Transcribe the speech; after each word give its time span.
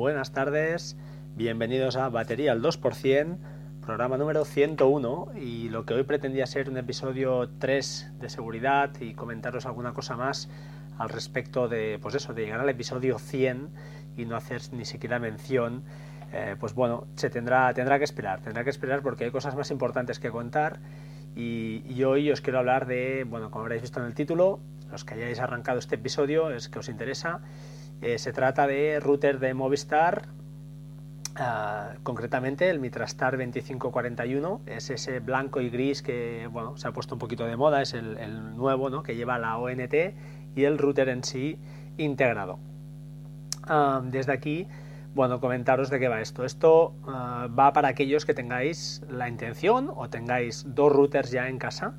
Buenas 0.00 0.32
tardes, 0.32 0.96
bienvenidos 1.36 1.96
a 1.96 2.08
Batería 2.08 2.52
al 2.52 2.62
2%, 2.62 3.36
programa 3.84 4.16
número 4.16 4.44
101 4.44 5.32
y 5.36 5.68
lo 5.68 5.84
que 5.84 5.94
hoy 5.94 6.04
pretendía 6.04 6.46
ser 6.46 6.70
un 6.70 6.78
episodio 6.78 7.50
3 7.58 8.12
de 8.18 8.30
seguridad 8.30 8.90
y 9.00 9.14
comentaros 9.14 9.66
alguna 9.66 9.92
cosa 9.92 10.16
más 10.16 10.48
al 10.96 11.08
respecto 11.10 11.68
de, 11.68 11.98
pues 12.00 12.14
eso, 12.14 12.32
de 12.32 12.44
llegar 12.44 12.60
al 12.60 12.68
episodio 12.68 13.18
100 13.18 13.68
y 14.16 14.24
no 14.24 14.36
hacer 14.36 14.62
ni 14.72 14.84
siquiera 14.84 15.18
mención, 15.18 15.82
eh, 16.32 16.56
pues 16.58 16.74
bueno, 16.74 17.06
se 17.16 17.28
tendrá, 17.28 17.74
tendrá 17.74 17.98
que 17.98 18.04
esperar, 18.04 18.40
tendrá 18.40 18.64
que 18.64 18.70
esperar 18.70 19.02
porque 19.02 19.24
hay 19.24 19.30
cosas 19.30 19.54
más 19.54 19.70
importantes 19.70 20.18
que 20.18 20.30
contar 20.30 20.80
y, 21.36 22.02
hoy 22.04 22.30
os 22.30 22.40
quiero 22.40 22.58
hablar 22.58 22.86
de, 22.86 23.24
bueno, 23.28 23.50
como 23.50 23.62
habréis 23.62 23.82
visto 23.82 24.00
en 24.00 24.06
el 24.06 24.14
título, 24.14 24.60
los 24.90 25.04
que 25.04 25.14
hayáis 25.14 25.38
arrancado 25.38 25.78
este 25.78 25.94
episodio 25.94 26.50
es 26.50 26.68
que 26.68 26.78
os 26.78 26.88
interesa 26.88 27.40
eh, 28.02 28.18
se 28.18 28.32
trata 28.32 28.66
de 28.66 28.98
router 28.98 29.38
de 29.38 29.52
Movistar, 29.52 30.28
ah, 31.36 31.92
concretamente 32.02 32.70
el 32.70 32.80
Mitrastar 32.80 33.36
2541, 33.36 34.62
es 34.64 34.88
ese 34.88 35.20
blanco 35.20 35.60
y 35.60 35.68
gris 35.68 36.02
que 36.02 36.48
bueno, 36.50 36.78
se 36.78 36.88
ha 36.88 36.92
puesto 36.92 37.14
un 37.14 37.18
poquito 37.18 37.44
de 37.44 37.56
moda, 37.56 37.82
es 37.82 37.92
el, 37.92 38.56
nuevo 38.56 38.88
¿no? 38.88 39.02
que 39.02 39.16
lleva 39.16 39.38
la 39.38 39.58
ONT 39.58 39.94
y 40.56 40.64
el 40.64 40.78
router 40.78 41.10
en 41.10 41.22
sí 41.22 41.58
integrado. 41.98 42.58
Ah, 43.64 44.00
desde 44.02 44.32
aquí, 44.32 44.66
bueno, 45.14 45.40
comentaros 45.40 45.90
de 45.90 45.98
qué 45.98 46.08
va 46.08 46.20
esto. 46.20 46.44
Esto 46.44 46.94
ah, 47.06 47.48
va 47.56 47.72
para 47.72 47.88
aquellos 47.88 48.24
que 48.24 48.34
tengáis 48.34 49.02
la 49.08 49.28
intención 49.28 49.90
o 49.94 50.08
tengáis 50.08 50.64
dos 50.68 50.92
routers 50.92 51.30
ya 51.30 51.48
en 51.48 51.58
casa. 51.58 51.94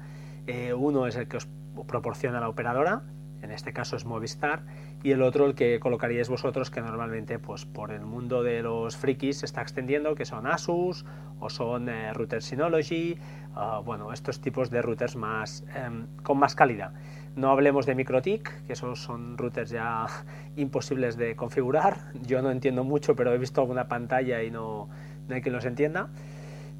Eh, 0.47 0.73
uno 0.73 1.07
es 1.07 1.15
el 1.15 1.27
que 1.27 1.37
os 1.37 1.47
proporciona 1.87 2.39
la 2.39 2.49
operadora, 2.49 3.03
en 3.41 3.51
este 3.51 3.73
caso 3.73 3.95
es 3.95 4.05
Movistar, 4.05 4.63
y 5.03 5.11
el 5.11 5.21
otro 5.21 5.45
el 5.45 5.55
que 5.55 5.79
colocaríais 5.79 6.29
vosotros 6.29 6.69
que 6.69 6.81
normalmente 6.81 7.39
pues 7.39 7.65
por 7.65 7.91
el 7.91 8.01
mundo 8.01 8.43
de 8.43 8.61
los 8.61 8.97
frikis 8.97 9.39
se 9.39 9.45
está 9.45 9.61
extendiendo 9.61 10.15
que 10.15 10.25
son 10.25 10.45
Asus 10.45 11.05
o 11.39 11.49
son 11.49 11.89
eh, 11.89 12.13
routers 12.13 12.45
Synology 12.45 13.17
ah, 13.55 13.81
bueno 13.83 14.13
estos 14.13 14.41
tipos 14.41 14.69
de 14.69 14.81
routers 14.81 15.15
más 15.15 15.63
em, 15.75 16.05
con 16.23 16.37
más 16.37 16.53
calidad 16.55 16.93
no 17.35 17.49
hablemos 17.49 17.85
de 17.85 17.95
MikroTik 17.95 18.65
que 18.65 18.73
esos 18.73 18.99
son 19.01 19.37
routers 19.37 19.69
ya 19.69 20.05
imposibles 20.55 21.17
de 21.17 21.35
configurar. 21.35 22.11
Yo 22.25 22.41
no 22.41 22.51
entiendo 22.51 22.83
mucho 22.83 23.15
pero 23.15 23.33
he 23.33 23.37
visto 23.37 23.61
alguna 23.61 23.87
pantalla 23.87 24.43
y 24.43 24.51
no, 24.51 24.89
hay 25.29 25.41
quien 25.41 25.55
los 25.55 25.65
entienda. 25.65 26.09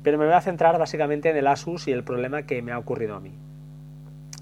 Pero 0.04 0.18
me 0.18 0.26
voy 0.26 0.34
a 0.34 0.42
centrar 0.42 0.78
básicamente 0.80 1.30
en 1.30 1.38
el 1.38 1.48
Asus 1.48 1.88
y 1.88 1.92
el 1.92 2.04
problema 2.04 2.44
que 2.44 2.62
me 2.62 2.72
ha 2.72 2.80
ocurrido 2.80 3.16
a 3.16 3.20
mí. 3.20 3.34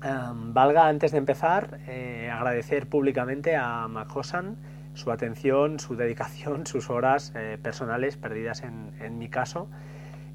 Em, 0.02 0.54
valga 0.54 0.88
antes 0.88 1.12
de 1.12 1.18
empezar 1.18 1.80
eh, 1.88 2.32
agradecer 2.32 2.88
públicamente 2.88 3.58
a 3.58 3.88
Macosan 3.90 4.56
su 4.94 5.12
atención, 5.12 5.80
su 5.80 5.96
dedicación, 5.96 6.66
sus 6.68 6.90
horas 6.90 7.34
eh, 7.36 7.58
personales 7.62 8.18
perdidas 8.18 8.64
en, 8.64 9.18
mi 9.18 9.30
caso. 9.30 9.68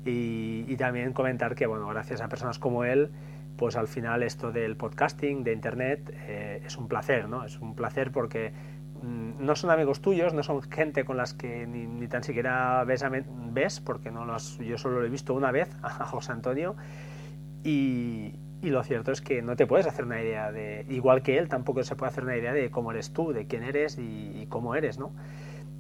Y, 0.05 0.77
también 0.77 1.15
comentar 1.15 1.55
que 1.55 1.67
bueno 1.67 1.89
gracias 1.89 2.21
a 2.21 2.29
personas 2.29 2.59
como 2.59 2.85
él 2.85 3.11
pues 3.57 3.77
al 3.77 3.89
final 3.89 4.23
esto 4.23 4.53
del 4.53 4.77
podcasting, 4.77 5.45
de 5.45 5.53
internet 5.53 6.13
eh, 6.15 6.63
es 6.65 6.77
un 6.77 6.89
placer, 6.89 7.29
¿no? 7.29 7.45
Es 7.45 7.59
un 7.59 7.75
placer 7.75 8.11
porque 8.11 8.53
mm, 9.03 9.45
no 9.45 9.57
son 9.57 9.71
amigos 9.71 10.01
tuyos, 10.01 10.35
no 10.35 10.43
son 10.43 10.63
gente 10.63 11.05
con 11.05 11.17
las 11.17 11.35
que 11.35 11.67
ni, 11.67 12.07
tan 12.09 12.23
siquiera 12.25 12.83
ves, 12.85 13.05
ves 13.53 13.81
porque 13.81 14.11
no 14.11 14.25
los, 14.25 14.59
yo 14.59 14.79
solo 14.79 15.01
lo 15.01 15.07
he 15.07 15.11
visto 15.11 15.35
una 15.35 15.53
vez 15.53 15.71
a 15.83 16.05
José 16.07 16.33
Antonio 16.33 16.77
y, 17.65 18.35
lo 18.63 18.83
cierto 18.83 19.13
es 19.13 19.21
que 19.21 19.43
no 19.43 19.57
te 19.57 19.67
puedes 19.67 19.87
hacer 19.87 20.05
una 20.05 20.23
idea 20.23 20.51
de, 20.51 20.87
igual 20.89 21.23
que 21.23 21.37
él, 21.39 21.49
tampoco 21.49 21.83
se 21.83 21.97
puede 21.97 22.11
hacer 22.11 22.25
una 22.25 22.37
idea 22.37 22.53
de 22.53 22.71
cómo 22.71 22.93
eres 22.93 23.13
tú, 23.13 23.33
de 23.33 23.47
quién 23.47 23.63
eres 23.63 23.99
y, 23.99 24.47
cómo 24.49 24.75
eres, 24.75 24.99
¿no? 24.99 25.13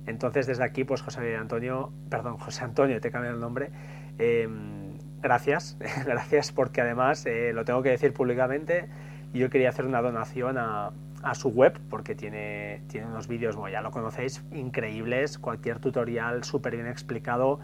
Entonces 0.07 0.47
desde 0.47 0.65
aquí, 0.65 0.85
pues 0.85 1.01
José 1.01 1.35
Antonio, 1.37 1.93
perdón, 2.11 2.37
José 2.37 2.65
Antonio, 2.65 3.01
te 3.01 3.11
cambio 3.11 3.31
el 3.31 3.41
nombre, 3.41 3.71
em, 4.19 4.84
gracias, 5.25 5.77
gracias 6.07 6.53
porque 6.53 6.83
además 6.83 7.25
eh, 7.27 7.53
lo 7.53 7.65
tengo 7.65 7.83
que 7.83 7.89
decir 7.89 8.13
públicamente, 8.13 8.89
yo 9.33 9.51
quería 9.51 9.71
hacer 9.71 9.87
una 9.87 10.03
donación 10.03 10.59
a, 10.59 10.93
a 11.23 11.35
su 11.35 11.49
web 11.49 11.81
porque 11.89 12.15
tiene, 12.15 12.83
tiene 12.89 13.07
unos 13.07 13.27
vídeos, 13.27 13.57
bueno, 13.57 13.73
ya 13.73 13.81
lo 13.81 13.91
conocéis, 13.91 14.45
increíbles, 14.53 15.39
cualquier 15.39 15.81
tutorial 15.81 16.45
súper 16.45 16.77
bien 16.77 16.87
explicado, 16.87 17.59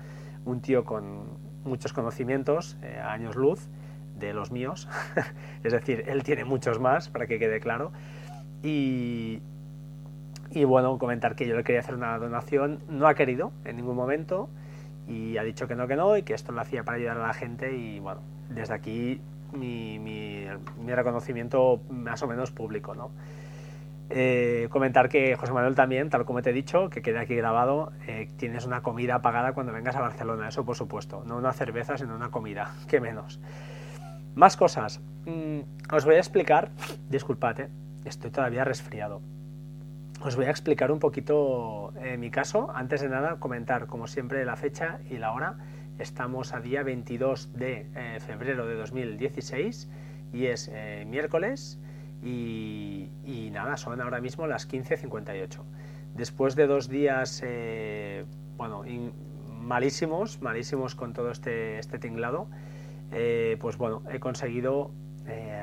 un 0.47 0.63
tío 0.63 0.85
con 0.85 1.39
muchos 1.63 1.93
conocimientos, 1.93 2.79
eh, 2.83 2.99
años 2.99 3.37
luz, 3.37 3.69
de 4.19 4.33
los 4.33 4.51
míos, 4.51 4.89
es 5.63 5.73
decir, 5.73 6.05
él 6.07 6.23
tiene 6.23 6.45
muchos 6.45 6.81
más, 6.81 7.09
para 7.11 7.27
que 7.27 7.39
quede 7.39 7.61
claro. 7.61 7.93
Y, 8.63 9.41
y 10.51 10.65
bueno, 10.65 10.99
comentar 10.99 11.37
que 11.37 11.47
yo 11.47 11.57
le 11.57 11.65
quería 11.65 11.81
hacer 11.81 11.95
una 11.95 12.19
donación, 12.19 12.81
no 12.89 13.07
ha 13.07 13.15
querido 13.15 13.53
en 13.65 13.77
ningún 13.77 13.97
momento 13.97 14.49
y 15.11 15.37
ha 15.39 15.43
dicho 15.43 15.67
que 15.67 15.75
no, 15.75 15.89
que 15.89 15.97
no, 15.97 16.17
y 16.17 16.23
que 16.23 16.35
esto 16.35 16.53
lo 16.53 16.61
hacía 16.61 16.85
para 16.85 16.97
ayudar 16.97 17.17
a 17.19 17.27
la 17.27 17.35
gente 17.35 17.77
y 17.77 17.99
bueno, 17.99 18.23
desde 18.49 18.75
aquí 18.75 19.21
mi, 19.53 19.99
mi, 19.99 20.47
reconocimiento 20.87 21.81
más 21.91 22.23
o 22.23 22.29
menos 22.29 22.53
público, 22.53 22.95
¿no? 22.95 23.11
Eh, 24.09 24.69
comentar 24.71 25.09
que 25.09 25.37
José 25.37 25.53
Manuel 25.53 25.75
también, 25.75 26.11
tal 26.11 26.25
como 26.25 26.43
te 26.43 26.51
he 26.51 26.53
dicho, 26.53 26.91
que 26.91 27.03
quede 27.03 27.19
aquí 27.19 27.35
grabado, 27.35 27.93
eh, 28.07 28.29
tienes 28.37 28.67
una 28.67 28.83
comida 28.83 29.21
pagada 29.21 29.53
cuando 29.53 29.73
vengas 29.73 29.97
a 29.97 30.01
Barcelona, 30.01 30.49
eso 30.49 30.65
por 30.65 30.77
supuesto, 30.77 31.25
no 31.27 31.37
una 31.37 31.53
cerveza, 31.53 31.97
sino 31.99 32.15
una 32.15 32.31
comida, 32.31 32.75
que 32.89 33.01
menos. 33.01 33.41
Más 34.37 34.57
cosas. 34.57 35.01
Mm, 35.27 35.61
os 35.93 36.05
voy 36.05 36.15
a 36.15 36.19
explicar, 36.19 36.71
disculpad, 37.09 37.69
estoy 38.05 38.31
todavía 38.31 38.65
resfriado. 38.65 39.23
Os 40.23 40.37
voy 40.37 40.45
a 40.45 40.51
explicar 40.51 40.93
un 40.93 40.99
poquito 40.99 41.95
eh, 41.99 42.19
mi 42.19 42.31
caso. 42.31 42.71
Antes 42.75 43.01
de 43.01 43.09
nada, 43.09 43.41
comentar, 43.41 43.87
como 43.87 44.07
siempre, 44.07 44.45
la 44.45 44.55
fecha 44.55 45.01
y 45.09 45.17
la 45.17 45.33
hora. 45.33 45.57
Estamos 45.99 46.53
a 46.53 46.61
día 46.61 46.83
22 46.83 47.55
de 47.55 47.87
eh, 47.95 48.21
febrero 48.21 48.67
de 48.67 48.75
2016 48.75 49.89
y 50.35 50.45
es 50.47 50.71
eh, 50.71 51.07
miércoles 51.09 51.81
y, 52.23 53.09
nada, 53.51 53.79
son 53.79 54.03
ahora 54.03 54.21
mismo 54.21 54.47
las 54.47 54.69
15.58. 54.69 55.63
Después 56.15 56.55
de 56.55 56.67
dos 56.67 56.91
días, 56.91 57.43
bueno, 58.59 58.85
malísimos, 59.49 60.43
malísimos 60.43 60.95
con 60.97 61.15
todo 61.15 61.31
este, 61.31 61.79
este 61.79 61.99
tinglado, 61.99 62.47
pues 63.59 63.79
bueno, 63.79 64.03
he 64.11 64.21
conseguido 64.21 64.91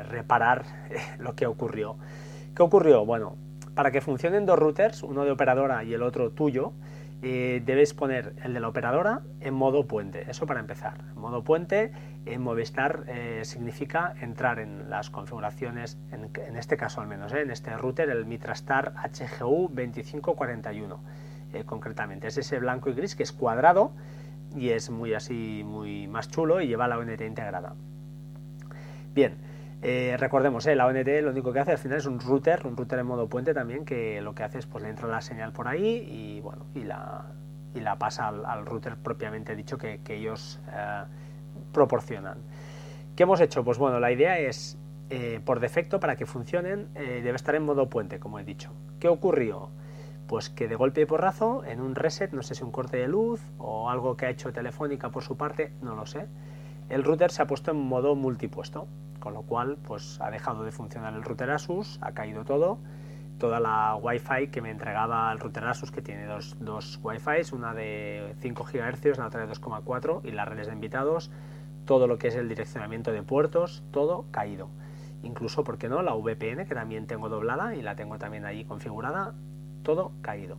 reparar 0.10 0.66
lo 1.20 1.36
que 1.36 1.46
ocurrió. 1.46 1.98
¿Qué 2.56 2.64
ocurrió? 2.64 3.06
Bueno, 3.06 3.38
para 3.78 3.92
que 3.92 4.02
funcionen 4.02 4.48
dos 4.48 4.58
routers, 4.58 5.04
uno 5.04 5.24
de 5.24 5.30
operadora 5.30 5.84
y 5.84 5.94
el 5.94 6.02
otro 6.02 6.32
tuyo, 6.32 6.74
debes 7.22 7.94
poner 7.94 8.34
el 8.44 8.56
de 8.56 8.60
la 8.60 8.70
operadora 8.70 9.22
en 9.40 9.54
modo 9.54 9.86
puente. 9.86 10.26
Eso 10.28 10.48
para 10.48 10.60
empezar. 10.60 11.04
modo 11.14 11.44
puente 11.44 11.92
en 12.26 12.42
Movistar 12.42 13.06
significa 13.44 14.16
entrar 14.20 14.58
en 14.58 14.90
las 14.90 15.12
configuraciones, 15.12 16.00
en, 16.12 16.58
este 16.58 16.76
caso 16.76 17.02
al 17.02 17.08
menos, 17.08 17.32
en 17.34 17.52
este 17.52 17.78
router, 17.78 18.10
el 18.10 18.26
Mitrastar 18.26 18.94
HGU 18.96 19.68
2541. 19.68 21.00
concretamente, 21.68 22.30
es 22.30 22.38
ese 22.40 22.58
blanco 22.58 22.90
y 22.90 22.94
gris 22.94 23.16
que 23.16 23.22
es 23.22 23.32
cuadrado 23.32 23.92
y 24.56 24.70
es 24.70 24.90
muy 24.90 25.14
así, 25.14 25.62
muy 25.64 26.08
más 26.08 26.32
chulo 26.32 26.62
y 26.62 26.68
lleva 26.68 26.88
la 26.88 26.98
ONT 26.98 27.22
integrada. 27.22 27.76
Bien, 29.14 29.38
eh, 29.82 30.16
recordemos, 30.18 30.66
eh, 30.66 30.76
la 30.76 30.88
ONT 30.88 31.08
lo 31.22 31.30
único 31.30 31.54
que 31.54 31.60
hace 31.60 31.72
al 31.72 31.78
final 31.78 32.00
es 32.00 32.06
un 32.08 32.20
router, 32.20 32.66
un 32.66 32.76
router 32.76 33.00
en 33.00 33.06
modo 33.06 33.28
puente 33.28 33.54
también, 33.54 33.86
que 33.86 34.22
lo 34.22 34.34
que 34.34 34.44
hace 34.44 34.58
es 34.58 34.66
pues 34.66 34.84
le 34.84 34.90
entra 34.90 35.08
la 35.08 35.22
señal 35.22 35.52
por 35.52 35.68
ahí 35.68 36.08
y 36.10 36.42
bueno, 36.42 36.66
y 36.74 36.84
la, 36.84 37.26
y 37.76 37.80
la 37.82 37.98
pasa 37.98 38.28
al, 38.28 38.66
router 38.66 38.98
propiamente 38.98 39.56
dicho 39.56 39.78
que, 39.78 40.00
ellos 40.10 40.60
eh, 40.72 41.04
proporcionan. 41.72 42.40
¿Qué 43.16 43.24
hemos 43.24 43.40
hecho? 43.40 43.64
Pues 43.64 43.78
bueno, 43.78 44.00
la 44.00 44.12
idea 44.12 44.40
es, 44.40 44.78
por 45.46 45.60
defecto, 45.60 46.00
para 46.00 46.16
que 46.16 46.26
funcionen, 46.26 46.94
debe 46.94 47.36
estar 47.36 47.56
en 47.56 47.64
modo 47.64 47.90
puente, 47.90 48.20
como 48.20 48.38
he 48.38 48.44
dicho. 48.44 48.72
¿Qué 49.00 49.08
ocurrió? 49.08 49.72
Pues 50.28 50.50
que 50.50 50.68
de 50.68 50.76
golpe 50.76 51.02
y 51.02 51.06
porrazo, 51.06 51.64
en 51.66 51.82
un 51.82 51.96
reset, 51.96 52.32
no 52.32 52.44
sé 52.44 52.54
si 52.54 52.64
un 52.64 52.72
corte 52.72 52.98
de 52.98 53.08
luz 53.08 53.42
o 53.58 53.90
algo 53.90 54.18
que 54.18 54.28
ha 54.28 54.30
hecho 54.30 54.54
Telefónica 54.54 55.10
por 55.10 55.24
su 55.24 55.36
parte, 55.36 55.72
no 55.82 55.96
lo 55.96 56.06
sé, 56.06 56.28
el 56.90 57.04
router 57.04 57.32
se 57.32 57.42
ha 57.42 57.48
puesto 57.48 57.72
en 57.72 57.78
modo 57.78 58.16
multipuesto, 58.16 58.88
con 59.20 59.34
lo 59.34 59.42
cual 59.42 59.78
pues 59.86 60.20
ha 60.22 60.32
dejado 60.32 60.64
de 60.64 60.72
funcionar 60.72 61.14
el 61.14 61.24
router 61.24 61.50
Asus, 61.52 62.00
ha 62.02 62.14
caído 62.14 62.46
todo, 62.46 62.80
toda 63.38 63.60
la 63.60 63.96
Wi-Fi 63.96 64.48
que 64.48 64.62
me 64.62 64.72
entregaba 64.72 65.32
el 65.32 65.40
router 65.40 65.66
Asus, 65.66 65.92
que 65.92 66.02
tiene 66.02 66.26
dos, 66.26 66.56
dos 66.60 67.00
Wi-Fi, 67.04 67.54
una 67.54 67.74
de 67.74 68.36
5 68.40 68.64
GHz, 68.64 69.18
la 69.18 69.28
otra 69.28 69.46
de 69.46 69.54
2,4 69.54 70.22
y 70.24 70.32
las 70.32 70.48
redes 70.48 70.68
de 70.68 70.74
invitados, 70.74 71.30
todo 71.86 72.08
lo 72.08 72.18
que 72.18 72.30
es 72.30 72.36
el 72.36 72.50
direccionamiento 72.50 73.12
de 73.12 73.24
puertos, 73.24 73.84
todo 73.92 74.26
caído. 74.32 74.70
Incluso, 75.24 75.64
¿por 75.64 75.78
qué 75.78 75.90
no? 75.90 76.02
La 76.02 76.14
VPN, 76.14 76.66
que 76.66 76.76
también 76.76 77.08
tengo 77.08 77.28
doblada 77.28 77.76
y 77.76 77.82
la 77.82 77.96
tengo 77.96 78.18
también 78.18 78.46
ahí 78.46 78.66
configurada, 78.66 79.34
todo 79.84 80.12
caído. 80.22 80.58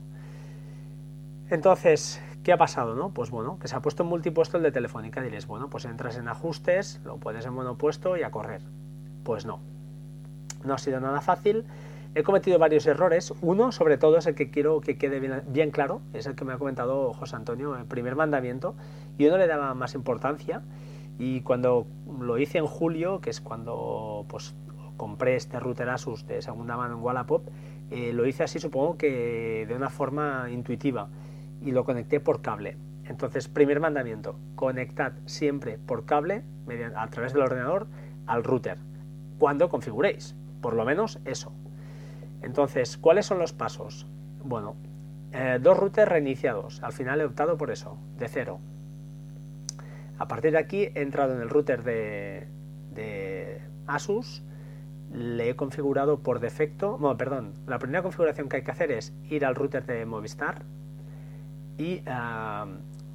Entonces, 1.50 2.20
¿qué 2.42 2.52
ha 2.52 2.58
pasado? 2.58 2.94
No? 2.94 3.10
Pues 3.14 3.30
bueno, 3.30 3.58
que 3.58 3.68
se 3.68 3.76
ha 3.76 3.80
puesto 3.80 4.02
en 4.02 4.10
multipuesto 4.10 4.58
el 4.58 4.62
de 4.62 4.70
Telefónica. 4.70 5.22
Diréis, 5.22 5.46
bueno, 5.46 5.70
pues 5.70 5.86
entras 5.86 6.18
en 6.18 6.28
ajustes, 6.28 7.00
lo 7.04 7.16
pones 7.16 7.46
en 7.46 7.54
monopuesto 7.54 8.16
y 8.18 8.22
a 8.22 8.30
correr. 8.30 8.60
Pues 9.24 9.46
no. 9.46 9.60
no 10.64 10.74
ha 10.74 10.78
sido 10.78 11.00
nada 11.00 11.22
fácil. 11.22 11.64
He 12.14 12.22
cometido 12.22 12.58
varios 12.58 12.86
errores. 12.86 13.32
Uno, 13.40 13.72
sobre 13.72 13.96
todo, 13.96 14.18
es 14.18 14.26
el 14.26 14.34
que 14.34 14.50
quiero 14.50 14.80
que 14.80 14.98
quede 14.98 15.20
bien, 15.46 15.70
claro, 15.70 16.02
es 16.12 16.26
el 16.26 16.34
que 16.34 16.44
me 16.44 16.52
ha 16.52 16.58
comentado 16.58 17.14
José 17.14 17.36
Antonio, 17.36 17.76
el 17.76 17.86
primer 17.86 18.14
mandamiento. 18.14 18.74
Yo 19.18 19.30
no 19.30 19.38
le 19.38 19.46
daba 19.46 19.72
más 19.74 19.94
importancia 19.94 20.62
y 21.18 21.40
cuando 21.40 21.86
lo 22.20 22.38
hice 22.38 22.58
en 22.58 22.66
julio, 22.66 23.20
que 23.20 23.30
es 23.30 23.40
cuando 23.40 24.26
pues, 24.28 24.54
compré 24.96 25.36
este 25.36 25.58
router 25.60 25.88
Asus 25.88 26.26
de 26.26 26.42
segunda 26.42 26.76
mano 26.76 26.94
en 26.94 27.02
Wallapop, 27.02 27.46
eh, 27.90 28.12
lo 28.12 28.26
hice 28.26 28.42
así 28.42 28.58
supongo 28.58 28.98
que 28.98 29.64
de 29.66 29.74
una 29.74 29.88
forma 29.88 30.48
intuitiva 30.50 31.08
y 31.62 31.72
lo 31.72 31.84
conecté 31.84 32.20
por 32.20 32.42
cable. 32.42 32.76
Entonces, 33.04 33.48
primer 33.48 33.80
mandamiento, 33.80 34.38
conectad 34.54 35.12
siempre 35.26 35.78
por 35.78 36.04
cable 36.04 36.42
a 36.94 37.06
través 37.08 37.32
del 37.32 37.42
ordenador 37.42 37.86
al 38.26 38.44
router 38.44 38.78
cuando 39.38 39.68
configuréis, 39.68 40.34
por 40.60 40.74
lo 40.74 40.84
menos 40.84 41.20
eso. 41.24 41.52
Entonces, 42.42 42.98
¿cuáles 42.98 43.26
son 43.26 43.38
los 43.38 43.52
pasos? 43.52 44.06
Bueno, 44.44 44.76
eh, 45.32 45.58
dos 45.60 45.78
routers 45.78 46.10
reiniciados, 46.10 46.82
al 46.82 46.92
final 46.92 47.20
he 47.20 47.24
optado 47.24 47.56
por 47.56 47.70
eso, 47.70 47.98
de 48.18 48.28
cero. 48.28 48.60
A 50.18 50.26
partir 50.26 50.52
de 50.52 50.58
aquí 50.58 50.88
he 50.94 51.02
entrado 51.02 51.34
en 51.34 51.40
el 51.40 51.48
router 51.48 51.82
de, 51.84 52.48
Asus, 53.86 54.42
le 55.12 55.50
he 55.50 55.56
configurado 55.56 56.18
por 56.18 56.40
defecto, 56.40 56.98
bueno, 56.98 57.16
perdón, 57.16 57.54
la 57.66 57.78
primera 57.78 58.02
configuración 58.02 58.48
que 58.48 58.56
hay 58.56 58.62
que 58.62 58.70
hacer 58.70 58.90
es 58.90 59.14
ir 59.30 59.46
al 59.46 59.54
router 59.54 59.86
de 59.86 60.04
Movistar 60.04 60.62
y 61.78 62.02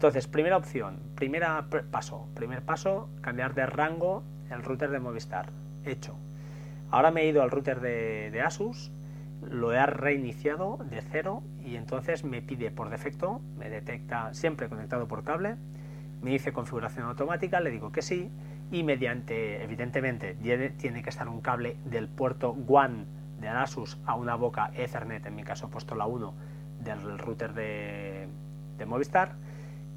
Entonces, 0.03 0.27
primera 0.27 0.57
opción, 0.57 0.99
primer 1.15 1.45
paso, 1.93 2.27
primer 2.35 2.63
paso, 2.63 3.09
cambiar 3.21 3.55
de 3.55 3.67
rango 3.67 4.25
el 4.51 4.65
router 4.65 4.91
de 4.91 4.99
Movistar. 4.99 5.53
Hecho. 5.85 6.19
Ahora 6.91 7.13
me 7.13 7.23
he 7.23 7.29
ido 7.29 7.41
al 7.41 7.53
router 7.53 7.81
de, 7.81 8.43
Asus 8.45 8.91
lo 9.49 9.73
he 9.73 9.87
reiniciado 9.87 10.79
de 10.91 11.03
cero 11.03 11.45
y 11.65 11.77
entonces 11.77 12.25
me 12.25 12.43
pide 12.43 12.73
por 12.73 12.91
defecto, 12.91 13.43
me 13.57 13.71
detecta 13.71 14.35
siempre 14.35 14.69
conectado 14.69 15.07
por 15.07 15.23
cable, 15.23 15.55
me 16.21 16.33
dice 16.33 16.53
configuración 16.53 17.07
automática, 17.07 17.61
le 17.61 17.71
digo 17.71 17.93
que 17.93 18.03
sí 18.03 18.29
y 18.73 18.83
mediante, 18.83 19.63
evidentemente, 19.63 20.35
tiene 20.79 21.05
que 21.05 21.11
estar 21.11 21.29
un 21.29 21.43
cable 21.43 21.77
del 21.85 22.09
puerto 22.09 22.51
WAN 22.51 23.07
de 23.41 23.47
Asus 23.47 23.99
a 24.05 24.17
una 24.17 24.35
boca 24.35 24.73
Ethernet, 24.75 25.25
en 25.27 25.37
mi 25.37 25.45
caso 25.45 25.69
he 25.69 25.71
puesto 25.71 25.95
la 25.95 26.07
1 26.07 26.35
del 26.81 27.19
router 27.21 27.55
de 27.55 28.27
Movistar 28.85 29.37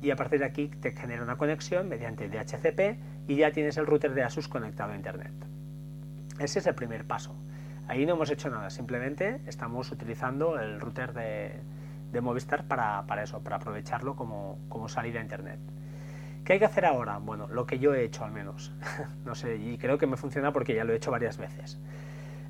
y 0.05 0.11
a 0.11 0.15
partir 0.15 0.37
de 0.37 0.45
aquí 0.45 0.67
te 0.67 0.91
genera 0.91 1.23
una 1.23 1.35
conexión 1.35 1.89
mediante 1.89 2.29
DHCP 2.29 3.27
y 3.27 3.37
ya 3.37 3.51
tienes 3.51 3.75
el 3.77 3.87
router 3.87 4.13
de 4.13 4.21
Asus 4.21 4.47
conectado 4.47 4.91
a 4.91 4.95
Internet. 4.95 5.33
Ese 6.39 6.59
es 6.59 6.67
el 6.67 6.75
primer 6.75 7.05
paso. 7.07 7.35
Ahí 7.87 8.05
no 8.05 8.13
hemos 8.13 8.29
hecho 8.29 8.51
nada, 8.51 8.69
simplemente 8.69 9.41
estamos 9.47 9.91
utilizando 9.91 10.59
el 10.59 10.79
router 10.79 11.13
de, 11.13 11.59
Movistar 12.21 12.65
para, 12.65 13.03
eso, 13.23 13.43
para 13.43 13.57
aprovecharlo 13.57 14.15
como, 14.15 14.87
salida 14.87 15.19
a 15.19 15.23
Internet. 15.23 15.59
¿Qué 16.45 16.53
hay 16.53 16.59
que 16.59 16.65
hacer 16.65 16.85
ahora? 16.85 17.17
Bueno, 17.17 17.47
lo 17.47 17.65
que 17.65 17.79
yo 17.79 17.95
he 17.95 18.03
hecho 18.03 18.23
al 18.23 18.31
menos. 18.31 18.73
no 19.25 19.33
sé, 19.33 19.57
y 19.57 19.77
creo 19.79 19.97
que 19.97 20.05
me 20.05 20.17
funciona 20.17 20.53
porque 20.53 20.75
ya 20.75 20.83
lo 20.83 20.93
he 20.93 20.97
hecho 20.97 21.09
varias 21.09 21.37
veces. 21.37 21.79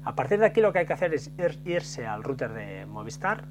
A 0.03 0.13
partir 0.13 0.39
de 0.39 0.45
aquí 0.45 0.59
lo 0.59 0.73
que 0.73 0.79
hay 0.79 0.85
que 0.85 0.93
hacer 0.93 1.13
es 1.13 1.31
irse 1.63 2.05
al 2.05 2.21
router 2.21 2.53
de 2.53 2.85
Movistar 2.85 3.45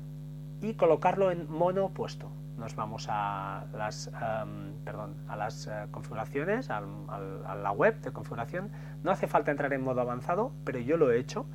y 0.61 0.75
colocarlo 0.75 1.31
en 1.31 1.51
mono 1.51 1.89
puesto. 1.89 2.31
Nos 2.59 2.77
vamos 2.77 3.07
a 3.11 3.65
las, 3.73 4.09
em, 4.09 4.75
perdón, 4.85 5.15
a 5.29 5.37
las 5.37 5.67
eh, 5.67 5.87
configuraciones, 5.91 6.71
a 6.71 6.81
la 6.81 7.73
web 7.73 8.01
de 8.01 8.13
configuración. 8.13 8.71
No 9.03 9.11
hace 9.11 9.27
falta 9.27 9.51
entrar 9.51 9.73
en 9.73 9.83
modo 9.83 10.01
avanzado, 10.01 10.53
pero 10.65 10.79
yo 10.79 10.97
lo 10.97 11.11
he 11.11 11.19
hecho 11.19 11.47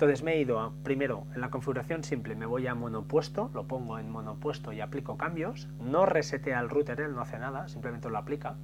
entonces 0.00 0.22
me 0.22 0.32
he 0.32 0.40
ido 0.40 0.72
primero 0.82 1.26
en 1.34 1.42
la 1.42 1.50
configuración 1.50 2.02
simple, 2.04 2.34
me 2.34 2.46
voy 2.46 2.66
a 2.66 2.74
monopuesto, 2.74 3.50
lo 3.52 3.64
pongo 3.64 3.98
en 3.98 4.08
monopuesto 4.10 4.72
y 4.72 4.80
aplico 4.80 5.18
cambios. 5.18 5.68
No 5.78 6.06
resetea 6.06 6.58
el 6.58 6.70
router, 6.70 7.02
él 7.02 7.14
no 7.14 7.20
hace 7.20 7.38
nada, 7.38 7.68
simplemente 7.68 8.08
lo 8.08 8.16
aplica. 8.16 8.54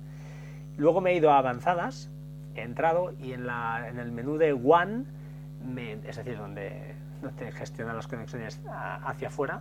Luego 0.79 1.03
me 1.03 1.11
he 1.11 1.17
ido 1.17 1.31
a 1.31 1.37
avanzadas, 1.37 2.11
he 2.55 2.63
entrado 2.63 3.13
y 3.19 3.33
en, 3.33 3.47
la, 3.47 3.87
en 3.87 3.99
el 3.99 4.13
menú 4.13 4.39
de 4.39 4.55
One, 4.55 5.05
es 6.07 6.17
decir, 6.17 6.39
donde, 6.39 6.95
donde 7.21 7.53
gestiona 7.53 7.93
las 7.93 8.07
conexiones 8.07 8.63
hacia 9.05 9.29
afuera, 9.29 9.61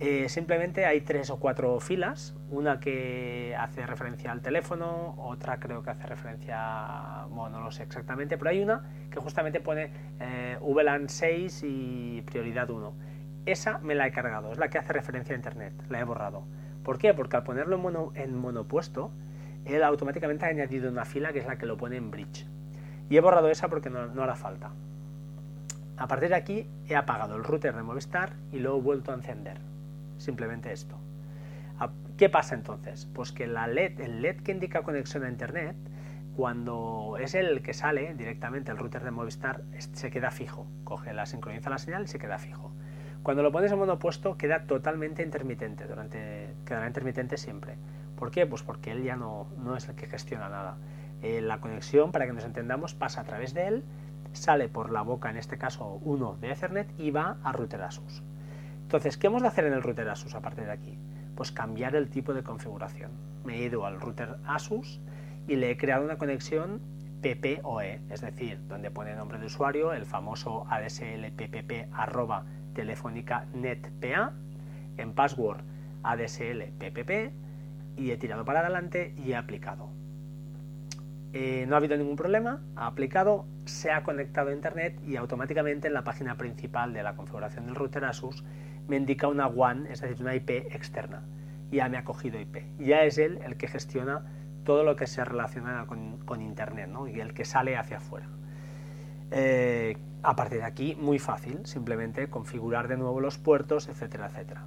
eh, 0.00 0.28
simplemente 0.28 0.86
hay 0.86 1.00
tres 1.00 1.28
o 1.28 1.40
cuatro 1.40 1.80
filas, 1.80 2.36
una 2.50 2.78
que 2.78 3.56
hace 3.58 3.84
referencia 3.84 4.30
al 4.30 4.40
teléfono, 4.40 5.16
otra 5.18 5.58
creo 5.58 5.82
que 5.82 5.90
hace 5.90 6.06
referencia, 6.06 7.26
bueno, 7.30 7.58
no 7.58 7.64
lo 7.64 7.72
sé 7.72 7.82
exactamente, 7.82 8.38
pero 8.38 8.50
hay 8.50 8.62
una 8.62 8.88
que 9.10 9.18
justamente 9.18 9.58
pone 9.60 9.90
eh, 10.20 10.56
VLAN 10.60 11.08
6 11.08 11.64
y 11.64 12.22
prioridad 12.22 12.70
1. 12.70 12.94
Esa 13.46 13.78
me 13.78 13.96
la 13.96 14.06
he 14.06 14.12
cargado, 14.12 14.52
es 14.52 14.58
la 14.58 14.70
que 14.70 14.78
hace 14.78 14.92
referencia 14.92 15.34
a 15.34 15.36
Internet, 15.36 15.72
la 15.88 15.98
he 15.98 16.04
borrado. 16.04 16.44
¿Por 16.84 16.98
qué? 16.98 17.12
Porque 17.12 17.36
al 17.36 17.42
ponerlo 17.42 17.74
en, 17.74 17.82
mono, 17.82 18.12
en 18.14 18.38
monopuesto, 18.38 19.10
él 19.64 19.82
automáticamente 19.82 20.46
ha 20.46 20.48
añadido 20.48 20.88
una 20.88 21.06
fila 21.06 21.32
que 21.32 21.40
es 21.40 21.46
la 21.46 21.58
que 21.58 21.66
lo 21.66 21.76
pone 21.76 21.96
en 21.96 22.12
bridge. 22.12 22.46
Y 23.10 23.16
he 23.16 23.20
borrado 23.20 23.50
esa 23.50 23.66
porque 23.66 23.90
no, 23.90 24.06
no 24.06 24.22
hará 24.22 24.36
falta. 24.36 24.70
A 25.96 26.06
partir 26.06 26.28
de 26.28 26.36
aquí 26.36 26.68
he 26.86 26.94
apagado 26.94 27.34
el 27.34 27.42
router 27.42 27.74
de 27.74 27.82
Movistar 27.82 28.34
y 28.52 28.60
lo 28.60 28.76
he 28.76 28.80
vuelto 28.80 29.10
a 29.10 29.14
encender 29.14 29.58
simplemente 30.18 30.72
esto. 30.72 30.98
Ah, 31.78 31.90
¿Qué 32.16 32.28
pasa 32.28 32.54
entonces? 32.54 33.06
Pues 33.14 33.32
que 33.32 33.46
la 33.46 33.66
LED, 33.66 34.00
el 34.00 34.22
LED 34.22 34.42
que 34.42 34.52
indica 34.52 34.82
conexión 34.82 35.24
a 35.24 35.28
Internet, 35.28 35.76
cuando 36.36 37.16
es 37.20 37.34
el 37.34 37.62
que 37.62 37.74
sale 37.74 38.14
directamente 38.14 38.70
el 38.70 38.78
router 38.78 39.02
de 39.02 39.10
Movistar, 39.10 39.62
se 39.78 40.10
queda 40.10 40.30
fijo. 40.30 40.66
Coge 40.84 41.12
la 41.12 41.26
sincroniza 41.26 41.70
la 41.70 41.78
señal 41.78 42.04
y 42.04 42.06
se 42.08 42.18
queda 42.18 42.38
fijo. 42.38 42.72
Cuando 43.22 43.42
lo 43.42 43.50
pones 43.50 43.72
en 43.72 43.78
modo 43.78 43.94
opuesto 43.94 44.36
queda 44.36 44.64
totalmente 44.64 45.22
intermitente, 45.22 45.86
durante, 45.86 46.54
quedará 46.64 46.86
intermitente 46.86 47.36
siempre. 47.36 47.76
¿Por 48.16 48.30
qué? 48.30 48.46
Pues 48.46 48.62
porque 48.62 48.92
él 48.92 49.02
ya 49.02 49.16
no, 49.16 49.48
no 49.58 49.76
es 49.76 49.88
el 49.88 49.96
que 49.96 50.06
gestiona 50.06 50.48
nada. 50.48 50.76
Eh, 51.22 51.40
la 51.40 51.60
conexión, 51.60 52.12
para 52.12 52.26
que 52.26 52.32
nos 52.32 52.44
entendamos, 52.44 52.94
pasa 52.94 53.22
a 53.22 53.24
través 53.24 53.52
de 53.52 53.66
él, 53.66 53.84
sale 54.32 54.68
por 54.68 54.90
la 54.90 55.02
boca, 55.02 55.30
en 55.30 55.36
este 55.36 55.58
caso 55.58 56.00
1 56.04 56.38
de 56.40 56.52
Ethernet, 56.52 56.88
y 56.98 57.10
va 57.10 57.38
a 57.42 57.52
router 57.52 57.82
Asus. 57.82 58.22
Entonces, 58.88 59.18
¿qué 59.18 59.26
hemos 59.26 59.42
de 59.42 59.48
hacer 59.48 59.66
en 59.66 59.74
el 59.74 59.82
router 59.82 60.08
Asus 60.08 60.34
a 60.34 60.40
partir 60.40 60.64
de 60.64 60.72
aquí? 60.72 60.96
Pues 61.34 61.52
cambiar 61.52 61.94
el 61.94 62.08
tipo 62.08 62.32
de 62.32 62.42
configuración. 62.42 63.10
Me 63.44 63.58
he 63.58 63.64
ido 63.64 63.84
al 63.84 64.00
router 64.00 64.36
Asus 64.46 64.98
y 65.46 65.56
le 65.56 65.70
he 65.70 65.76
creado 65.76 66.06
una 66.06 66.16
conexión 66.16 66.80
PPOE, 67.20 68.00
es 68.08 68.22
decir, 68.22 68.66
donde 68.66 68.90
pone 68.90 69.14
nombre 69.14 69.38
de 69.38 69.44
usuario, 69.44 69.92
el 69.92 70.06
famoso 70.06 70.66
ADSL 70.70 71.30
PPP 71.36 71.92
arroba 71.92 72.46
telefónica 72.72 73.44
netpa, 73.52 74.32
en 74.96 75.12
password 75.12 75.60
ADSL 76.02 76.72
PPP 76.78 77.34
y 77.98 78.10
he 78.10 78.16
tirado 78.16 78.46
para 78.46 78.60
adelante 78.60 79.14
y 79.18 79.32
he 79.32 79.36
aplicado. 79.36 79.90
Eh, 81.34 81.66
no 81.68 81.74
ha 81.74 81.76
habido 81.76 81.94
ningún 81.98 82.16
problema, 82.16 82.62
ha 82.74 82.86
aplicado, 82.86 83.44
se 83.66 83.92
ha 83.92 84.02
conectado 84.02 84.48
a 84.48 84.54
internet 84.54 84.98
y 85.06 85.16
automáticamente 85.16 85.88
en 85.88 85.92
la 85.92 86.04
página 86.04 86.38
principal 86.38 86.94
de 86.94 87.02
la 87.02 87.16
configuración 87.16 87.66
del 87.66 87.74
router 87.74 88.06
Asus 88.06 88.42
me 88.88 88.96
indica 88.96 89.28
una 89.28 89.46
WAN, 89.46 89.86
es 89.86 90.00
decir, 90.00 90.20
una 90.20 90.34
IP 90.34 90.50
externa. 90.50 91.22
Ya 91.70 91.88
me 91.88 91.98
ha 91.98 92.04
cogido 92.04 92.40
IP. 92.40 92.56
Ya 92.78 93.04
es 93.04 93.18
él 93.18 93.38
el 93.44 93.56
que 93.56 93.68
gestiona 93.68 94.24
todo 94.64 94.82
lo 94.82 94.96
que 94.96 95.06
se 95.06 95.24
relaciona 95.24 95.86
con, 95.86 96.42
Internet 96.42 96.88
¿no? 96.88 97.06
y 97.06 97.20
el 97.20 97.34
que 97.34 97.44
sale 97.44 97.76
hacia 97.76 97.98
afuera. 97.98 98.28
Eh, 99.30 99.96
a 100.22 100.34
partir 100.34 100.58
de 100.58 100.64
aquí, 100.64 100.94
muy 100.94 101.18
fácil, 101.18 101.64
simplemente 101.64 102.28
configurar 102.28 102.88
de 102.88 102.96
nuevo 102.96 103.20
los 103.20 103.38
puertos, 103.38 103.88
etcétera, 103.88 104.26
etcétera. 104.26 104.66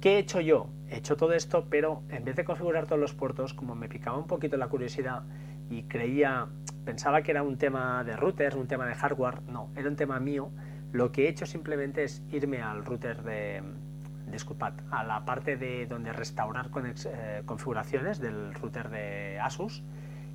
¿Qué 0.00 0.14
he 0.14 0.18
hecho 0.18 0.40
yo? 0.40 0.68
He 0.88 0.98
hecho 0.98 1.16
todo 1.16 1.32
esto, 1.32 1.66
pero 1.68 2.02
en 2.08 2.24
vez 2.24 2.36
de 2.36 2.44
configurar 2.44 2.86
todos 2.86 3.00
los 3.00 3.14
puertos, 3.14 3.54
como 3.54 3.74
me 3.74 3.88
picaba 3.88 4.18
un 4.18 4.26
poquito 4.26 4.56
la 4.56 4.68
curiosidad 4.68 5.22
y 5.70 5.84
creía, 5.84 6.46
pensaba 6.84 7.22
que 7.22 7.32
era 7.32 7.42
un 7.42 7.58
tema 7.58 8.04
de 8.04 8.16
routers, 8.16 8.54
un 8.54 8.68
tema 8.68 8.86
de 8.86 8.94
hardware, 8.94 9.42
no, 9.42 9.70
era 9.76 9.88
un 9.88 9.96
tema 9.96 10.20
mío, 10.20 10.50
lo 10.92 11.12
que 11.12 11.26
he 11.26 11.28
hecho 11.28 11.46
simplemente 11.46 12.04
es 12.04 12.22
irme 12.30 12.62
al 12.62 12.84
router 12.84 13.22
de, 13.22 13.62
disculpad, 14.30 14.74
a 14.90 15.04
la 15.04 15.24
parte 15.24 15.56
de 15.56 15.86
donde 15.86 16.12
restaurar 16.12 16.70
eh, 17.06 17.42
configuraciones 17.46 18.20
del 18.20 18.54
router 18.54 18.88
de 18.88 19.38
Asus 19.40 19.82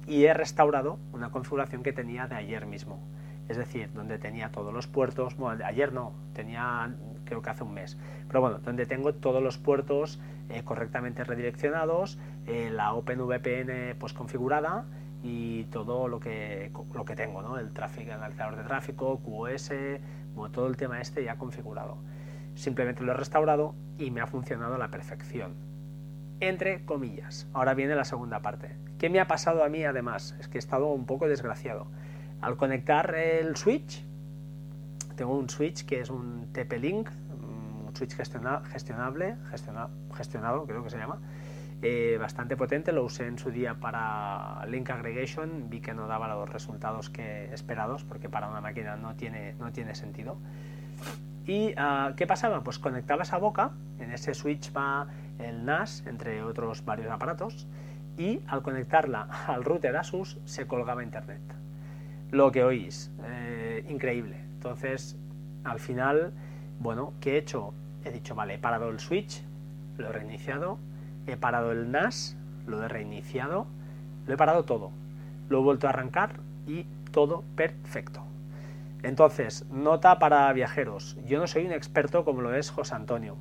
y 0.07 0.25
he 0.25 0.33
restaurado 0.33 0.99
una 1.13 1.31
configuración 1.31 1.83
que 1.83 1.93
tenía 1.93 2.27
de 2.27 2.35
ayer 2.35 2.65
mismo. 2.65 2.99
Es 3.47 3.57
decir, 3.57 3.91
donde 3.93 4.19
tenía 4.19 4.51
todos 4.51 4.73
los 4.73 4.87
puertos, 4.87 5.35
bueno, 5.35 5.65
ayer 5.65 5.91
no, 5.91 6.13
tenía 6.33 6.95
creo 7.25 7.41
que 7.41 7.49
hace 7.49 7.63
un 7.63 7.73
mes, 7.73 7.97
pero 8.27 8.41
bueno, 8.41 8.59
donde 8.59 8.85
tengo 8.85 9.13
todos 9.13 9.41
los 9.41 9.57
puertos 9.57 10.19
eh, 10.49 10.63
correctamente 10.63 11.23
redireccionados, 11.23 12.17
eh, 12.47 12.69
la 12.71 12.93
OpenVPN 12.93 13.95
pues 13.97 14.13
configurada 14.13 14.85
y 15.23 15.63
todo 15.65 16.07
lo 16.07 16.19
que, 16.19 16.71
lo 16.93 17.05
que 17.05 17.15
tengo, 17.15 17.57
el 17.57 17.71
tráfico, 17.73 18.11
analizador 18.11 18.57
de 18.57 18.63
tráfico, 18.63 19.19
QoS, 19.19 19.71
bueno, 20.35 20.51
todo 20.51 20.67
el 20.67 20.77
tema 20.77 21.01
este 21.01 21.23
ya 21.23 21.37
configurado. 21.37 21.97
Simplemente 22.55 23.03
lo 23.03 23.11
he 23.11 23.15
restaurado 23.15 23.75
y 23.97 24.11
me 24.11 24.21
ha 24.21 24.27
funcionado 24.27 24.75
a 24.75 24.77
la 24.77 24.89
perfección. 24.89 25.53
Entre 26.39 26.85
comillas. 26.85 27.47
Ahora 27.53 27.73
viene 27.73 27.95
la 27.95 28.05
segunda 28.05 28.41
parte. 28.41 28.75
¿Qué 28.97 29.09
me 29.09 29.19
ha 29.19 29.27
pasado 29.27 29.63
a 29.63 29.69
mí 29.69 29.83
además? 29.83 30.35
Es 30.39 30.47
que 30.47 30.57
he 30.57 30.59
estado 30.59 30.87
un 30.87 31.05
poco 31.05 31.27
desgraciado. 31.27 31.87
Al 32.41 32.57
conectar 32.57 33.15
el 33.15 33.55
switch, 33.55 34.03
tengo 35.15 35.37
un 35.37 35.49
switch 35.49 35.85
que 35.85 36.01
es 36.01 36.09
un 36.09 36.51
TP-Link, 36.53 37.09
un 37.87 37.95
switch 37.95 38.15
gestionable, 38.15 39.37
gestionado 40.13 40.65
creo 40.65 40.83
que 40.83 40.89
se 40.89 40.97
llama, 40.97 41.19
eh, 41.85 42.17
bastante 42.17 42.55
potente, 42.55 42.93
lo 42.93 43.03
usé 43.03 43.27
en 43.27 43.37
su 43.37 43.51
día 43.51 43.75
para 43.75 44.65
Link 44.67 44.89
Aggregation, 44.89 45.69
vi 45.69 45.81
que 45.81 45.93
no 45.93 46.07
daba 46.07 46.33
los 46.33 46.47
resultados 46.47 47.09
que 47.09 47.53
esperados, 47.53 48.05
porque 48.05 48.29
para 48.29 48.47
una 48.47 48.61
máquina 48.61 48.95
no 48.95 49.15
tiene, 49.15 49.53
no 49.55 49.73
tiene 49.73 49.93
sentido. 49.93 50.37
¿Y 51.45 51.73
ah, 51.75 52.13
qué 52.15 52.25
pasaba? 52.25 52.63
Pues 52.63 52.79
conectaba 52.79 53.23
esa 53.23 53.37
boca, 53.37 53.71
en 53.99 54.11
ese 54.11 54.33
switch 54.33 54.73
va 54.73 55.07
el 55.39 55.65
NAS, 55.65 56.05
entre 56.07 56.41
otros 56.41 56.85
varios 56.85 57.11
aparatos, 57.11 57.67
y 58.17 58.39
al 58.47 58.61
conectarla 58.61 59.27
al 59.47 59.65
router 59.65 59.97
Asus 59.97 60.39
se 60.45 60.65
colgaba 60.67 61.03
internet. 61.03 61.41
Lo 62.31 62.49
que 62.53 62.63
oís, 62.63 63.11
eh, 63.25 63.85
increíble. 63.89 64.37
Entonces, 64.53 65.17
al 65.65 65.81
final, 65.81 66.31
bueno, 66.79 67.13
¿qué 67.19 67.33
he 67.33 67.37
hecho? 67.39 67.73
He 68.05 68.11
dicho, 68.11 68.35
vale, 68.35 68.53
he 68.53 68.57
parado 68.57 68.87
el 68.87 69.01
switch, 69.01 69.43
lo 69.97 70.07
he 70.09 70.13
reiniciado, 70.13 70.79
he 71.27 71.37
parado 71.37 71.71
el 71.71 71.91
NAS, 71.91 72.37
lo 72.67 72.83
he 72.83 72.87
reiniciado, 72.87 73.67
lo 74.25 74.33
he 74.33 74.37
parado 74.37 74.63
todo, 74.63 74.91
lo 75.49 75.59
he 75.59 75.63
vuelto 75.63 75.87
a 75.87 75.91
arrancar 75.91 76.39
y 76.67 76.85
todo 77.11 77.43
perfecto. 77.55 78.23
Entonces, 79.03 79.65
nota 79.69 80.17
para 80.17 80.51
viajeros. 80.53 81.17
Yo 81.25 81.39
no 81.39 81.47
soy 81.47 81.65
un 81.65 81.73
experto 81.73 82.23
como 82.23 82.41
lo 82.41 82.55
es 82.55 82.71
José 82.71 82.95
Antonio, 82.95 83.35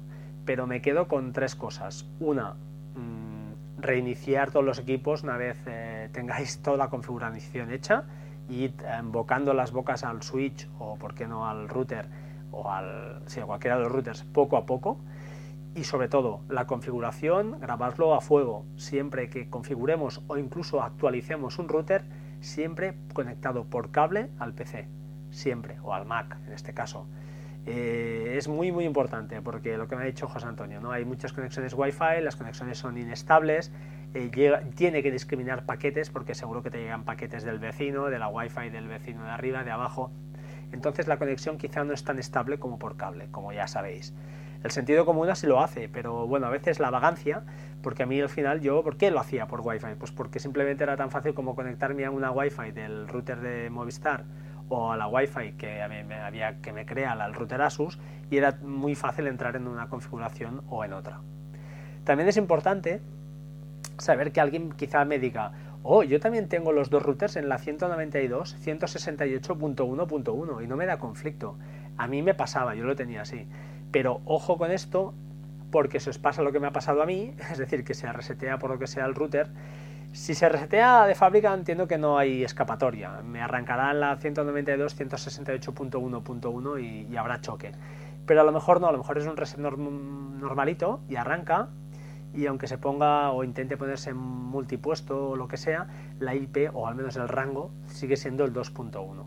pero 0.44 0.66
me 0.66 0.82
quedo 0.82 1.06
con 1.06 1.32
tres 1.32 1.54
cosas. 1.54 2.04
Una, 2.18 2.54
mm, 2.96 3.80
reiniciar 3.80 4.50
todos 4.50 4.66
los 4.66 4.80
equipos 4.80 5.22
una 5.22 5.36
vez 5.36 5.56
eh, 5.66 6.08
tengáis 6.12 6.58
toda 6.62 6.76
la 6.76 6.88
configuración 6.88 7.70
hecha 7.70 8.04
y 8.48 8.72
invocando 8.98 9.54
las 9.54 9.70
bocas 9.70 10.02
al 10.02 10.22
switch 10.22 10.68
o, 10.80 10.96
por 10.96 11.14
qué 11.14 11.28
no, 11.28 11.48
al 11.48 11.68
router 11.68 12.06
o 12.50 12.70
al, 12.70 13.22
sí, 13.26 13.40
a 13.40 13.46
cualquiera 13.46 13.76
de 13.76 13.84
los 13.84 13.92
routers 13.92 14.24
poco 14.24 14.56
a 14.56 14.66
poco. 14.66 14.98
Y 15.74 15.84
sobre 15.84 16.08
todo, 16.08 16.42
la 16.48 16.66
configuración, 16.66 17.58
grabarlo 17.60 18.14
a 18.14 18.20
fuego. 18.20 18.66
Siempre 18.76 19.30
que 19.30 19.48
configuremos 19.48 20.22
o 20.26 20.36
incluso 20.36 20.82
actualicemos 20.82 21.58
un 21.58 21.68
router, 21.68 22.04
siempre 22.40 22.94
conectado 23.14 23.64
por 23.64 23.90
cable 23.90 24.28
al 24.38 24.52
PC 24.52 24.88
siempre, 25.32 25.78
o 25.82 25.92
al 25.92 26.06
Mac 26.06 26.36
en 26.46 26.52
este 26.52 26.72
caso. 26.72 27.06
Eh, 27.64 28.34
es 28.36 28.48
muy 28.48 28.72
muy 28.72 28.84
importante 28.84 29.40
porque 29.40 29.76
lo 29.76 29.86
que 29.86 29.96
me 29.96 30.02
ha 30.02 30.06
dicho 30.06 30.28
José 30.28 30.46
Antonio, 30.46 30.80
¿no? 30.80 30.90
hay 30.90 31.04
muchas 31.04 31.32
conexiones 31.32 31.74
Wi-Fi, 31.74 32.20
las 32.20 32.36
conexiones 32.36 32.78
son 32.78 32.98
inestables, 32.98 33.70
eh, 34.14 34.30
tiene 34.74 35.02
que 35.02 35.10
discriminar 35.10 35.64
paquetes 35.64 36.10
porque 36.10 36.34
seguro 36.34 36.62
que 36.62 36.70
te 36.70 36.78
llegan 36.78 37.04
paquetes 37.04 37.44
del 37.44 37.58
vecino, 37.58 38.06
de 38.06 38.18
la 38.18 38.28
Wi-Fi 38.28 38.70
del 38.70 38.88
vecino 38.88 39.24
de 39.24 39.30
arriba, 39.30 39.64
de 39.64 39.70
abajo. 39.70 40.10
Entonces 40.72 41.06
la 41.06 41.18
conexión 41.18 41.56
quizá 41.56 41.84
no 41.84 41.92
es 41.92 42.02
tan 42.02 42.18
estable 42.18 42.58
como 42.58 42.78
por 42.78 42.96
cable, 42.96 43.28
como 43.30 43.52
ya 43.52 43.68
sabéis. 43.68 44.12
El 44.64 44.70
sentido 44.70 45.04
común 45.04 45.28
así 45.28 45.46
lo 45.46 45.60
hace, 45.60 45.88
pero 45.88 46.26
bueno, 46.26 46.46
a 46.46 46.50
veces 46.50 46.78
la 46.78 46.90
vagancia, 46.90 47.42
porque 47.82 48.04
a 48.04 48.06
mí 48.06 48.20
al 48.20 48.28
final 48.28 48.60
yo, 48.60 48.82
¿por 48.84 48.96
qué 48.96 49.10
lo 49.10 49.18
hacía 49.18 49.46
por 49.46 49.60
Wi-Fi? 49.60 49.94
Pues 49.98 50.12
porque 50.12 50.38
simplemente 50.38 50.84
era 50.84 50.96
tan 50.96 51.10
fácil 51.10 51.34
como 51.34 51.56
conectarme 51.56 52.04
a 52.04 52.10
una 52.10 52.30
Wi-Fi 52.30 52.70
del 52.70 53.08
router 53.08 53.40
de 53.40 53.70
Movistar 53.70 54.24
o 54.68 54.92
a 54.92 54.96
la 54.96 55.08
Wi-Fi 55.08 55.52
que, 55.52 55.84
me, 56.06 56.14
había, 56.14 56.60
que 56.62 56.72
me 56.72 56.86
crea 56.86 57.12
el 57.12 57.34
router 57.34 57.60
Asus 57.60 57.98
y 58.30 58.36
era 58.36 58.56
muy 58.62 58.94
fácil 58.94 59.26
entrar 59.26 59.56
en 59.56 59.66
una 59.66 59.88
configuración 59.88 60.62
o 60.68 60.84
en 60.84 60.92
otra. 60.92 61.20
También 62.04 62.28
es 62.28 62.36
importante 62.36 63.00
saber 63.98 64.32
que 64.32 64.40
alguien 64.40 64.72
quizá 64.72 65.04
me 65.04 65.18
diga, 65.18 65.52
oh, 65.82 66.04
yo 66.04 66.20
también 66.20 66.48
tengo 66.48 66.72
los 66.72 66.88
dos 66.88 67.02
routers 67.02 67.36
en 67.36 67.48
la 67.48 67.58
192, 67.58 68.56
168.1.1 68.64 70.64
y 70.64 70.66
no 70.66 70.76
me 70.76 70.86
da 70.86 70.98
conflicto. 70.98 71.58
A 71.96 72.06
mí 72.06 72.22
me 72.22 72.34
pasaba, 72.34 72.74
yo 72.74 72.84
lo 72.84 72.96
tenía 72.96 73.22
así. 73.22 73.46
Pero 73.92 74.20
ojo 74.24 74.58
con 74.58 74.70
esto, 74.70 75.14
porque 75.70 76.00
si 76.00 76.10
os 76.10 76.18
pasa 76.18 76.42
lo 76.42 76.50
que 76.50 76.60
me 76.60 76.66
ha 76.66 76.72
pasado 76.72 77.02
a 77.02 77.06
mí, 77.06 77.34
es 77.52 77.58
decir, 77.58 77.84
que 77.84 77.94
se 77.94 78.10
resetea 78.12 78.58
por 78.58 78.70
lo 78.70 78.78
que 78.78 78.86
sea 78.86 79.04
el 79.04 79.14
router, 79.14 79.50
si 80.12 80.34
se 80.34 80.48
resetea 80.48 81.06
de 81.06 81.14
fábrica 81.14 81.54
entiendo 81.54 81.86
que 81.86 81.96
no 81.96 82.18
hay 82.18 82.44
escapatoria. 82.44 83.22
Me 83.22 83.40
arrancará 83.40 83.90
en 83.92 84.00
la 84.00 84.16
192, 84.16 84.98
168.1.1 84.98 86.82
y, 86.82 87.12
y, 87.12 87.16
habrá 87.16 87.40
choque. 87.40 87.72
Pero 88.26 88.42
a 88.42 88.44
lo 88.44 88.52
mejor 88.52 88.80
no, 88.80 88.88
a 88.88 88.92
lo 88.92 88.98
mejor 88.98 89.18
es 89.18 89.26
un 89.26 89.36
reset 89.36 89.58
normalito 89.58 91.00
y 91.08 91.16
arranca 91.16 91.68
y 92.34 92.46
aunque 92.46 92.66
se 92.66 92.78
ponga 92.78 93.30
o 93.32 93.44
intente 93.44 93.76
ponerse 93.76 94.10
en 94.10 94.16
multipuesto 94.16 95.30
o 95.30 95.36
lo 95.36 95.48
que 95.48 95.56
sea, 95.56 95.88
la 96.18 96.34
IP 96.34 96.70
o 96.72 96.86
al 96.86 96.94
menos 96.94 97.16
el 97.16 97.28
rango 97.28 97.72
sigue 97.86 98.16
siendo 98.16 98.44
el 98.44 98.52
2.1. 98.52 99.24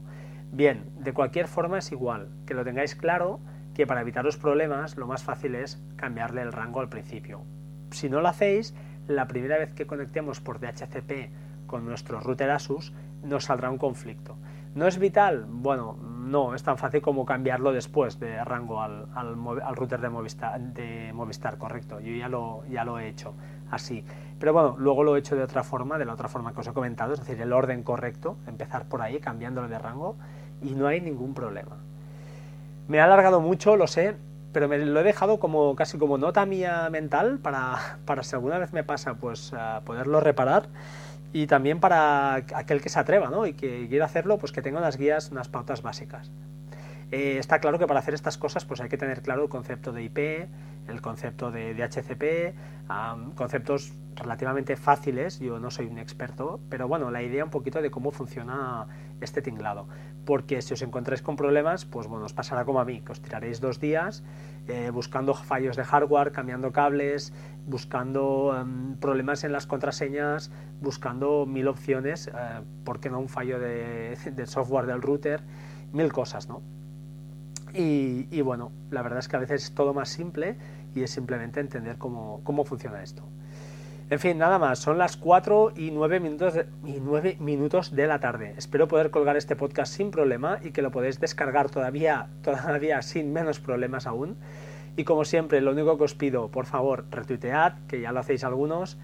Bien, 0.52 0.86
de 1.00 1.14
cualquier 1.14 1.48
forma 1.48 1.80
es 1.80 1.92
igual, 1.92 2.30
que 2.46 2.54
lo 2.54 2.64
tengáis 2.64 2.96
claro 2.96 3.40
que 3.75 3.86
para 3.86 4.01
evitar 4.01 4.25
los 4.25 4.38
problemas 4.38 4.98
lo 4.98 5.05
más 5.05 5.24
fácil 5.24 5.53
es 5.53 5.79
cambiarle 5.98 6.41
el 6.41 6.51
rango 6.51 6.79
al 6.79 6.89
principio. 6.89 7.44
Si 7.91 8.10
no 8.10 8.22
lo 8.22 8.29
hacéis, 8.29 8.74
la 9.08 9.27
primera 9.27 9.58
vez 9.58 9.74
que 9.74 9.86
conectemos 9.86 10.41
por 10.41 10.60
DHCP 10.60 11.67
con 11.67 11.86
nuestro 11.86 12.20
router 12.20 12.50
Asus, 12.50 12.94
nos 13.22 13.46
saldrá 13.46 13.70
un 13.70 13.77
conflicto. 13.77 14.38
¿No 14.74 14.88
es 14.88 14.98
vital? 14.98 15.46
Bueno, 15.48 15.98
no, 16.25 16.55
es 16.55 16.63
tan 16.63 16.77
fácil 16.77 17.01
como 17.01 17.25
cambiarlo 17.25 17.72
después 17.72 18.20
de 18.20 18.44
rango 18.44 18.82
al, 18.82 19.08
router 19.75 20.01
de 20.01 21.13
Movistar, 21.13 21.58
correcto. 21.58 22.00
Yo 22.00 22.13
ya 22.13 22.29
lo, 22.29 22.65
ya 22.65 22.84
lo 22.84 23.00
he 23.00 23.08
hecho 23.08 23.34
así. 23.72 24.03
Pero 24.39 24.53
bueno, 24.53 24.75
luego 24.77 25.03
lo 25.03 25.15
he 25.15 25.20
hecho 25.20 25.36
de 25.36 25.44
otra 25.44 25.63
forma, 25.63 25.98
de 25.98 26.05
la 26.05 26.13
otra 26.13 26.27
forma 26.27 26.53
que 26.53 26.60
os 26.60 26.67
he 26.67 26.74
comentado, 26.74 27.13
es 27.13 27.20
decir, 27.20 27.41
el 27.41 27.53
orden 27.53 27.84
correcto, 27.84 28.38
empezar 28.48 28.88
por 28.88 29.01
ahí, 29.01 29.20
cambiándolo 29.20 29.67
de 29.67 29.79
rango, 29.79 30.17
y 30.62 30.75
no 30.75 30.88
hay 30.88 31.00
ningún 31.00 31.34
problema. 31.34 31.77
Me 32.88 33.00
ha 33.00 33.06
alargado 33.06 33.42
mucho, 33.42 33.75
lo 33.75 33.88
sé, 33.88 34.15
pero 34.54 34.68
me 34.68 34.77
lo 34.77 35.00
he 35.00 35.04
dejado 35.04 35.39
como 35.39 35.75
casi 35.75 35.98
como 35.98 36.18
nota 36.18 36.46
mía 36.46 36.89
mental 36.89 37.39
para, 37.39 37.98
para 38.06 38.24
si 38.24 38.36
alguna 38.36 38.60
vez 38.60 38.74
me 38.74 38.84
pasa, 38.84 39.15
pues 39.15 39.51
poderlo 39.86 40.20
reparar 40.20 40.70
y 41.34 41.48
también 41.48 41.82
para 41.82 42.36
aquel 42.36 42.82
que 42.82 42.88
se 42.88 42.98
atreva 42.98 43.30
¿no? 43.30 43.46
y 43.46 43.54
que 43.54 43.88
quiera 43.89 44.06
hacerlo, 44.06 44.38
pues 44.38 44.54
que 44.54 44.62
tenga 44.62 44.80
unas 44.80 44.96
guías, 44.96 45.32
unas 45.32 45.50
pautas 45.50 45.82
básicas. 45.82 46.32
Eh, 47.12 47.38
está 47.39 47.60
claro 47.60 47.77
que 47.77 47.86
para 47.88 48.00
hacer 48.00 48.13
estas 48.13 48.38
cosas 48.38 48.63
pues 48.63 48.80
hay 48.80 48.88
que 48.88 48.98
tener 48.98 49.22
claro 49.22 49.44
el 49.44 49.50
concepto 49.50 49.92
de 49.92 50.04
IP, 50.04 50.18
el 50.88 51.01
concepto 51.01 51.51
de 51.51 51.74
DHCP, 51.74 53.36
conceptos 53.36 53.92
relativamente 54.15 54.77
fáciles, 54.77 55.39
yo 55.39 55.60
no 55.60 55.72
soy 55.72 55.88
un 55.88 55.98
experto, 55.98 56.62
pero 56.70 56.88
bueno, 56.88 57.12
la 57.12 57.22
idea 57.22 57.44
un 57.44 57.50
poquito 57.50 57.82
de 57.82 57.92
cómo 57.92 58.12
funciona 58.12 58.88
este 59.20 59.42
tinglado. 59.42 59.88
Porque 60.25 60.62
si 60.62 60.74
os 60.74 60.82
encontráis 60.82 61.22
con 61.22 61.36
problemas, 61.36 61.86
pues 61.86 62.08
bueno, 62.08 62.25
os 62.25 62.34
pasará 62.34 62.65
como 62.65 62.79
a 62.79 62.86
mí, 62.86 63.01
que 63.01 63.12
os 63.12 63.22
tiraréis 63.22 63.62
dos 63.62 63.79
días 63.79 64.24
eh, 64.67 64.89
buscando 64.91 65.36
fallos 65.36 65.77
de 65.77 65.84
hardware, 65.84 66.32
cambiando 66.32 66.72
cables, 66.72 67.32
buscando 67.67 68.55
em, 68.60 68.96
problemas 68.98 69.44
en 69.44 69.51
las 69.51 69.67
contraseñas, 69.67 70.51
buscando 70.82 71.46
mil 71.46 71.67
opciones, 71.67 72.27
eh, 72.27 72.32
¿por 72.84 73.00
qué 73.00 73.12
no 73.12 73.20
un 73.20 73.29
fallo 73.29 73.60
de, 73.60 74.17
software 74.46 74.88
del 74.88 75.01
router? 75.03 75.41
Mil 75.94 76.12
cosas, 76.12 76.50
¿no? 76.50 76.63
Y, 77.74 78.27
y, 78.32 78.41
bueno, 78.41 78.72
la 78.89 79.01
verdad 79.03 79.20
es 79.20 79.27
que 79.27 79.36
a 79.36 79.39
veces 79.39 79.65
es 79.65 79.75
todo 79.75 79.94
más 79.94 80.10
simple 80.10 80.58
y 80.96 81.03
es 81.03 81.12
simplemente 81.12 81.60
entender 81.60 81.98
cómo, 81.98 82.41
cómo 82.44 82.63
funciona 82.63 83.03
esto. 83.03 83.24
En 84.08 84.20
fin, 84.20 84.38
nada 84.38 84.60
más, 84.60 84.78
son 84.78 85.00
las 85.00 85.18
4 85.18 85.74
y 85.76 85.90
9 85.90 86.20
minutos 86.20 86.54
de, 86.54 86.68
y 86.86 87.00
9 87.02 87.38
minutos 87.40 87.96
de 87.96 88.06
la 88.06 88.20
tarde. 88.20 88.54
Espero 88.56 88.88
poder 88.88 89.10
colgar 89.10 89.36
este 89.36 89.56
podcast 89.56 89.92
sin 89.92 90.12
problema 90.12 90.60
y 90.62 90.70
que 90.70 90.84
lo 90.84 90.92
podéis 90.92 91.20
descargar 91.20 91.72
todavía, 91.72 92.28
todavía 92.44 93.02
sin 93.02 93.34
menos 93.34 93.60
problemas 93.60 94.06
aún. 94.06 94.38
Y 94.96 95.06
como 95.06 95.26
siempre, 95.26 95.60
lo 95.60 95.72
único 95.72 95.98
que 95.98 96.04
os 96.04 96.14
pido, 96.14 96.52
por 96.52 96.68
favor, 96.68 97.06
retuitead, 97.10 97.74
que 97.88 98.00
ya 98.00 98.12
lo 98.12 98.20
hacéis 98.20 98.44
algunos. 98.44 99.00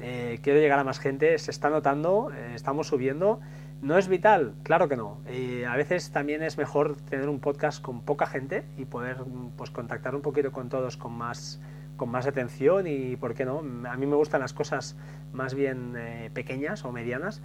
Eh, 0.00 0.40
quiero 0.42 0.58
llegar 0.58 0.78
a 0.78 0.84
más 0.84 1.00
gente, 1.00 1.36
se 1.36 1.50
está 1.50 1.68
notando, 1.68 2.30
eh, 2.32 2.52
estamos 2.54 2.86
subiendo. 2.86 3.40
¿No 3.82 3.98
es 3.98 4.08
vital? 4.08 4.54
Claro 4.62 4.88
que 4.88 4.96
no. 4.96 5.20
a 5.68 5.76
veces 5.76 6.12
también 6.12 6.42
es 6.42 6.56
mejor 6.56 6.96
tener 6.96 7.28
un 7.28 7.40
podcast 7.40 7.82
con 7.82 8.00
poca 8.00 8.26
gente 8.26 8.64
y 8.78 8.86
poder 8.86 9.18
pues, 9.58 9.70
contactar 9.70 10.14
un 10.14 10.22
poquito 10.22 10.50
con 10.50 10.70
todos 10.70 10.96
con 10.96 11.12
más, 11.12 11.60
con 11.96 12.10
más 12.10 12.26
atención 12.26 12.86
y, 12.86 13.16
¿por 13.16 13.34
qué 13.34 13.44
no? 13.44 13.62
A 13.88 13.96
mí 13.96 14.06
me 14.06 14.16
gustan 14.16 14.40
las 14.40 14.52
cosas 14.52 14.96
más 15.32 15.54
bien 15.54 15.94
eh, 15.96 16.30
pequeñas 16.32 16.84
o 16.84 16.92
medianas, 16.92 17.42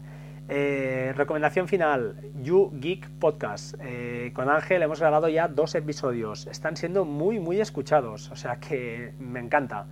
Eh, 0.50 1.12
recomendación 1.16 1.68
final, 1.68 2.16
You 2.42 2.72
Geek 2.74 3.10
Podcast. 3.20 3.76
Eh, 3.82 4.32
con 4.34 4.50
Ángel 4.50 4.82
hemos 4.82 5.00
grabado 5.00 5.28
ya 5.28 5.50
dos 5.50 5.76
episodios. 5.76 6.48
Están 6.48 6.78
siendo 6.78 7.04
muy, 7.04 7.40
muy 7.40 7.60
escuchados, 7.60 8.32
o 8.32 8.36
sea 8.36 8.58
que 8.58 9.14
me 9.20 9.40
encanta. 9.40 9.88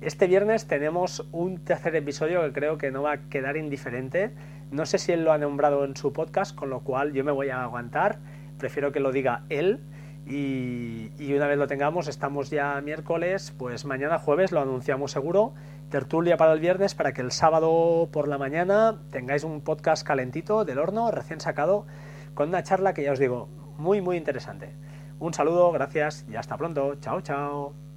Este 0.00 0.26
viernes 0.26 0.66
tenemos 0.66 1.28
un 1.30 1.58
tercer 1.62 1.94
episodio 1.94 2.42
que 2.42 2.52
creo 2.52 2.78
que 2.78 2.90
no 2.90 3.02
va 3.02 3.12
a 3.12 3.28
quedar 3.28 3.56
indiferente. 3.56 4.32
No 4.72 4.86
sé 4.86 4.98
si 4.98 5.12
él 5.12 5.22
lo 5.22 5.32
ha 5.32 5.38
nombrado 5.38 5.84
en 5.84 5.96
su 5.96 6.12
podcast, 6.12 6.56
con 6.56 6.70
lo 6.70 6.80
cual 6.80 7.12
yo 7.12 7.22
me 7.22 7.30
voy 7.30 7.50
a 7.50 7.62
aguantar. 7.62 8.18
Prefiero 8.58 8.90
que 8.90 8.98
lo 8.98 9.12
diga 9.12 9.44
él. 9.50 9.80
Y, 10.26 11.10
una 11.34 11.46
vez 11.46 11.58
lo 11.58 11.66
tengamos, 11.66 12.08
estamos 12.08 12.50
ya 12.50 12.80
miércoles, 12.80 13.52
pues 13.58 13.84
mañana 13.84 14.18
jueves 14.18 14.52
lo 14.52 14.60
anunciamos 14.60 15.12
seguro 15.12 15.54
tertulia 15.90 16.38
para 16.38 16.54
el 16.54 16.60
viernes 16.60 16.94
para 16.94 17.12
que 17.12 17.20
el 17.20 17.32
sábado 17.32 18.08
por 18.10 18.26
la 18.26 18.38
mañana 18.38 19.02
tengáis 19.10 19.44
un 19.44 19.60
podcast 19.60 20.06
calentito 20.06 20.64
del 20.64 20.78
horno, 20.78 21.10
recién 21.10 21.38
sacado, 21.38 21.86
con 22.32 22.48
una 22.48 22.62
charla 22.62 22.94
que 22.94 23.02
ya 23.02 23.12
os 23.12 23.18
digo, 23.18 23.48
muy 23.76 24.00
muy 24.00 24.16
interesante. 24.16 24.74
Un 25.18 25.34
saludo, 25.34 25.70
gracias 25.70 26.24
y 26.28 26.36
hasta 26.36 26.56
pronto. 26.56 26.94
Chao, 26.96 27.20
chao. 27.20 27.91